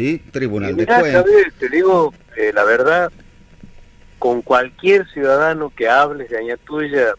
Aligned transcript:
¿sí? 0.00 0.18
Tribunal 0.30 0.76
de 0.76 0.86
Cuentas. 0.86 1.24
Te 1.58 1.68
digo 1.68 2.12
eh, 2.36 2.52
la 2.54 2.64
verdad, 2.64 3.10
con 4.18 4.42
cualquier 4.42 5.06
ciudadano 5.12 5.72
que 5.74 5.88
hables 5.88 6.28
de 6.30 6.38
Añatuya, 6.38 7.14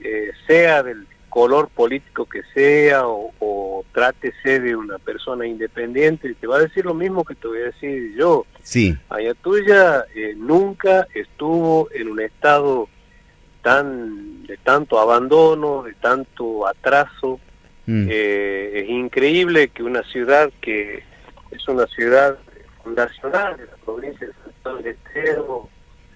eh, 0.00 0.30
sea 0.46 0.82
del 0.82 1.06
color 1.28 1.68
político 1.68 2.26
que 2.26 2.42
sea 2.52 3.06
o, 3.06 3.32
o 3.38 3.84
trátese 3.94 4.60
de 4.60 4.76
una 4.76 4.98
persona 4.98 5.46
independiente, 5.46 6.34
te 6.38 6.46
va 6.46 6.56
a 6.56 6.60
decir 6.60 6.84
lo 6.84 6.92
mismo 6.94 7.24
que 7.24 7.34
te 7.34 7.48
voy 7.48 7.60
a 7.60 7.64
decir 7.66 8.14
yo. 8.16 8.44
Sí, 8.62 8.94
Ayatuya 9.08 10.04
eh, 10.14 10.34
nunca 10.36 11.06
estuvo 11.14 11.88
en 11.92 12.08
un 12.08 12.20
estado 12.20 12.88
tan 13.62 14.46
de 14.46 14.56
tanto 14.58 14.98
abandono, 14.98 15.82
de 15.84 15.94
tanto 15.94 16.66
atraso. 16.66 17.40
mm, 17.86 18.08
Eh, 18.10 18.82
es 18.84 18.90
increíble 18.90 19.68
que 19.68 19.82
una 19.82 20.02
ciudad 20.04 20.50
que 20.60 21.02
es 21.52 21.68
una 21.68 21.86
ciudad 21.86 22.38
fundacional 22.82 23.56
de 23.56 23.66
la 23.66 23.76
provincia 23.84 24.26
de 24.26 24.32
Santiago 24.32 24.76
del 24.78 24.86
Estero, 24.86 25.68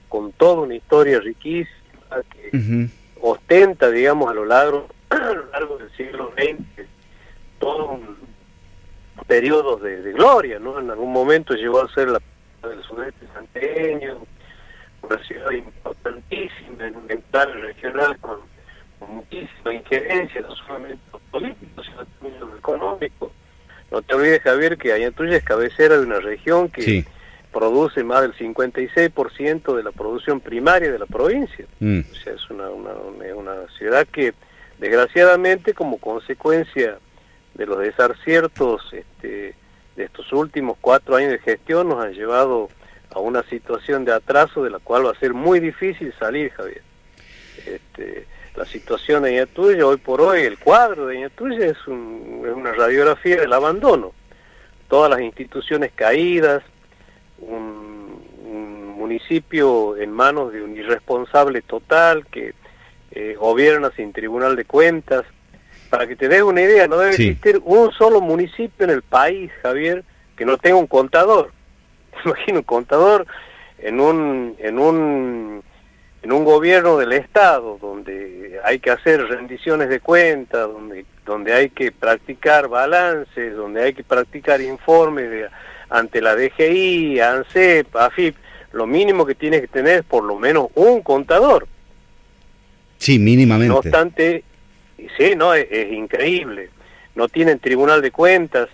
con 0.08 0.32
toda 0.32 0.62
una 0.62 0.74
historia 0.74 1.20
riquísima, 1.20 2.22
que 2.32 2.88
ostenta, 3.20 3.90
digamos, 3.90 4.30
a 4.30 4.34
lo 4.34 4.44
largo, 4.44 4.88
a 5.10 5.32
lo 5.32 5.46
largo 5.50 5.78
del 5.78 5.90
siglo 5.96 6.32
XX, 6.36 6.86
todo 7.58 7.92
un 7.92 8.16
periodo 9.26 9.76
de, 9.76 10.02
de 10.02 10.12
gloria, 10.12 10.58
¿no? 10.58 10.78
En 10.78 10.90
algún 10.90 11.12
momento 11.12 11.54
llegó 11.54 11.82
a 11.82 11.92
ser 11.92 12.08
la 12.08 12.20
del 12.62 12.82
sudeste 12.82 13.26
santeño, 13.32 14.18
una 15.02 15.22
ciudad 15.24 15.50
importantísima 15.50 16.86
en 16.86 16.96
un 16.96 17.10
entorno 17.10 17.62
regional 17.62 18.18
con, 18.18 18.40
con 18.98 19.16
muchísima 19.16 19.74
injerencia, 19.74 20.40
no 20.40 20.54
solamente 20.56 21.02
político, 21.30 21.82
sino 21.82 22.04
también 22.04 22.58
económico. 22.58 23.32
No 23.90 24.02
te 24.02 24.14
olvides, 24.14 24.42
Javier, 24.42 24.76
que 24.76 24.92
Ayatuya 24.92 25.36
es 25.36 25.44
cabecera 25.44 25.96
de 25.96 26.02
una 26.04 26.18
región 26.20 26.68
que 26.68 26.82
sí, 26.82 27.04
produce 27.52 28.02
más 28.04 28.22
del 28.22 28.34
56% 28.34 29.76
de 29.76 29.82
la 29.82 29.92
producción 29.92 30.40
primaria 30.40 30.90
de 30.92 30.98
la 30.98 31.06
provincia. 31.06 31.64
mm, 31.80 32.00
O 32.12 32.14
sea, 32.16 32.32
es 32.34 32.50
una, 32.50 32.68
una, 32.70 32.90
una- 32.92 33.34
una 33.34 33.68
ciudad 33.78 34.06
que, 34.06 34.34
desgraciadamente, 34.78 35.72
como 35.74 35.98
consecuencia 35.98 36.98
de 37.54 37.66
los 37.66 37.78
desaciertos 37.78 38.82
este, 38.92 39.54
de 39.96 40.04
estos 40.04 40.30
últimos 40.32 40.76
cuatro 40.80 41.16
años 41.16 41.30
de 41.30 41.38
gestión, 41.38 41.88
nos 41.88 42.04
han 42.04 42.12
llevado 42.12 42.68
a 43.10 43.20
una 43.20 43.42
situación 43.44 44.04
de 44.04 44.12
atraso 44.12 44.62
de 44.62 44.70
la 44.70 44.78
cual 44.78 45.06
va 45.06 45.12
a 45.12 45.18
ser 45.18 45.32
muy 45.32 45.58
difícil 45.60 46.12
salir, 46.18 46.50
Javier. 46.50 46.82
Este, 47.66 48.26
la 48.56 48.64
situación 48.64 49.22
de 49.22 49.32
Iñatuya, 49.32 49.86
hoy 49.86 49.98
por 49.98 50.20
hoy, 50.20 50.40
el 50.42 50.58
cuadro 50.58 51.06
de 51.06 51.16
Iñatuya 51.16 51.66
es, 51.66 51.86
un- 51.86 52.42
es 52.46 52.52
una 52.54 52.72
radiografía 52.72 53.36
del 53.36 53.52
abandono. 53.52 54.12
Todas 54.88 55.10
las 55.10 55.20
instituciones 55.20 55.92
caídas, 55.94 56.62
un, 57.38 58.22
un 58.46 58.88
municipio 58.96 59.96
en 59.96 60.10
manos 60.10 60.52
de 60.52 60.62
un 60.62 60.76
irresponsable 60.76 61.62
total 61.62 62.26
que 62.26 62.54
eh, 63.12 63.34
gobierna 63.38 63.90
sin 63.96 64.12
tribunal 64.12 64.56
de 64.56 64.64
cuentas. 64.64 65.24
Para 65.90 66.06
que 66.06 66.16
te 66.16 66.28
des 66.28 66.42
una 66.42 66.62
idea, 66.62 66.88
no 66.88 66.98
debe 66.98 67.12
Sí. 67.12 67.28
existir 67.28 67.60
un 67.64 67.92
solo 67.92 68.20
municipio 68.20 68.84
en 68.84 68.90
el 68.90 69.02
país, 69.02 69.50
Javier, 69.62 70.04
que 70.36 70.44
no 70.44 70.56
tenga 70.58 70.76
un 70.76 70.86
contador. 70.86 71.52
Imagina 72.24 72.58
un 72.58 72.64
contador 72.64 73.26
en 73.78 74.00
un, 74.00 74.56
en 74.58 74.78
un 74.78 75.62
en 76.22 76.32
un 76.32 76.44
gobierno 76.44 76.96
del 76.96 77.12
Estado 77.12 77.78
donde 78.56 78.68
hay 78.68 78.78
que 78.78 78.90
hacer 78.90 79.20
rendiciones 79.26 79.88
de 79.88 80.00
cuentas, 80.00 80.60
donde, 80.68 81.04
donde 81.24 81.52
hay 81.52 81.70
que 81.70 81.92
practicar 81.92 82.68
balances, 82.68 83.54
donde 83.54 83.82
hay 83.82 83.94
que 83.94 84.04
practicar 84.04 84.60
informes 84.60 85.30
de- 85.30 85.48
ante 85.88 86.20
la 86.20 86.34
DGI, 86.34 87.20
ANSEP, 87.20 87.94
AFIP, 87.94 88.36
lo 88.72 88.86
mínimo 88.86 89.24
que 89.24 89.34
tiene 89.34 89.60
que 89.60 89.68
tener 89.68 90.00
es 90.00 90.04
por 90.04 90.24
lo 90.24 90.36
menos 90.36 90.68
un 90.74 91.00
contador. 91.02 91.66
sí, 92.98 93.18
mínimamente. 93.18 93.68
No 93.72 93.78
obstante, 93.78 94.42
sí, 95.16 95.34
no, 95.36 95.54
es, 95.54 95.66
es 95.70 95.92
increíble. 95.92 96.70
No 97.14 97.28
tienen 97.28 97.58
tribunal 97.60 98.02
de 98.02 98.10
cuentas. 98.10 98.68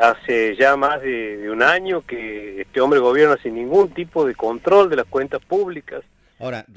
Hace 0.00 0.56
ya 0.56 0.74
más 0.76 1.02
de, 1.02 1.36
de 1.38 1.50
un 1.50 1.62
año 1.62 2.00
que 2.06 2.62
este 2.62 2.80
hombre 2.80 2.98
gobierna 2.98 3.36
sin 3.42 3.54
ningún 3.54 3.90
tipo 3.90 4.24
de 4.26 4.34
control 4.34 4.88
de 4.88 4.96
las 4.96 5.06
cuentas 5.06 5.44
públicas. 5.44 6.02
Ahora, 6.38 6.64